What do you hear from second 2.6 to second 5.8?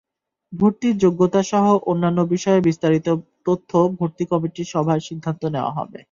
বিস্তারিত তথ্য ভর্তি কমিটির সভায় সিদ্ধান্ত নেওয়া